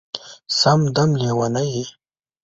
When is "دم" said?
0.95-1.09